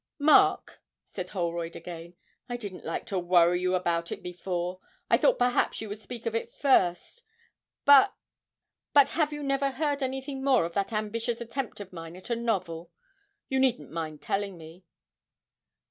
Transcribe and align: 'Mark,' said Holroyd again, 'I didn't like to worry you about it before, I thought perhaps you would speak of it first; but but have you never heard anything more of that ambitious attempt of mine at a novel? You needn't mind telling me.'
'Mark,' 0.17 0.81
said 1.03 1.29
Holroyd 1.29 1.75
again, 1.75 2.15
'I 2.49 2.57
didn't 2.57 2.83
like 2.85 3.05
to 3.05 3.19
worry 3.19 3.61
you 3.61 3.75
about 3.75 4.11
it 4.11 4.23
before, 4.23 4.79
I 5.11 5.17
thought 5.17 5.37
perhaps 5.37 5.79
you 5.79 5.89
would 5.89 5.99
speak 5.99 6.25
of 6.25 6.33
it 6.33 6.49
first; 6.49 7.21
but 7.85 8.15
but 8.93 9.09
have 9.09 9.31
you 9.31 9.43
never 9.43 9.69
heard 9.69 10.01
anything 10.01 10.43
more 10.43 10.65
of 10.65 10.73
that 10.73 10.91
ambitious 10.91 11.39
attempt 11.39 11.79
of 11.79 11.93
mine 11.93 12.15
at 12.15 12.31
a 12.31 12.35
novel? 12.35 12.91
You 13.47 13.59
needn't 13.59 13.91
mind 13.91 14.23
telling 14.23 14.57
me.' 14.57 14.85